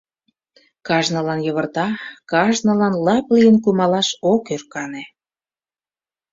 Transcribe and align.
Кажнылан 0.87 1.39
йывырта, 1.47 1.87
кажнылан 2.31 2.93
лап 3.05 3.25
лийын 3.35 3.55
кумалаш 3.63 4.09
ок 4.33 4.43
ӧркане. 4.55 5.03